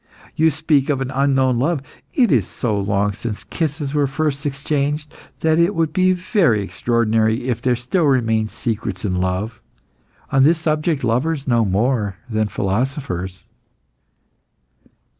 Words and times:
You 0.35 0.49
speak 0.49 0.89
of 0.89 0.99
an 0.99 1.11
unknown 1.11 1.59
love. 1.59 1.83
It 2.15 2.31
is 2.31 2.47
so 2.47 2.79
long 2.79 3.13
since 3.13 3.43
kisses 3.43 3.93
were 3.93 4.07
first 4.07 4.47
exchanged 4.47 5.13
that 5.41 5.59
it 5.59 5.75
would 5.75 5.93
be 5.93 6.11
very 6.11 6.63
extraordinary 6.63 7.47
if 7.47 7.61
there 7.61 7.75
still 7.75 8.05
remained 8.05 8.49
secrets 8.49 9.05
in 9.05 9.13
love. 9.21 9.61
On 10.31 10.41
this 10.41 10.57
subject 10.59 11.03
lovers 11.03 11.47
know 11.47 11.63
more 11.65 12.15
than 12.27 12.47
philosophers." 12.47 13.47